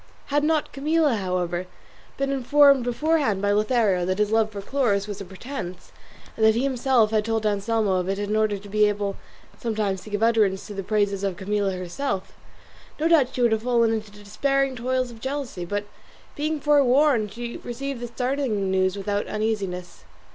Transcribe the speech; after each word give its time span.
Had 0.33 0.43
not 0.43 0.71
Camilla, 0.73 1.13
however, 1.17 1.67
been 2.17 2.31
informed 2.31 2.83
beforehand 2.83 3.39
by 3.39 3.51
Lothario 3.51 4.03
that 4.03 4.17
this 4.17 4.31
love 4.31 4.49
for 4.51 4.59
Chloris 4.59 5.05
was 5.05 5.21
a 5.21 5.25
pretence, 5.25 5.91
and 6.35 6.43
that 6.43 6.55
he 6.55 6.63
himself 6.63 7.11
had 7.11 7.23
told 7.23 7.45
Anselmo 7.45 7.97
of 7.97 8.09
it 8.09 8.17
in 8.17 8.35
order 8.35 8.57
to 8.57 8.67
be 8.67 8.89
able 8.89 9.15
sometimes 9.59 10.01
to 10.01 10.09
give 10.09 10.23
utterance 10.23 10.65
to 10.65 10.73
the 10.73 10.81
praises 10.81 11.23
of 11.23 11.37
Camilla 11.37 11.73
herself, 11.73 12.33
no 12.99 13.07
doubt 13.07 13.35
she 13.35 13.43
would 13.43 13.51
have 13.51 13.61
fallen 13.61 13.93
into 13.93 14.09
the 14.09 14.23
despairing 14.23 14.75
toils 14.75 15.11
of 15.11 15.21
jealousy; 15.21 15.65
but 15.65 15.85
being 16.35 16.59
forewarned 16.59 17.31
she 17.31 17.57
received 17.57 17.99
the 17.99 18.07
startling 18.07 18.71
news 18.71 18.95
without 18.97 19.27
uneasiness. 19.27 20.03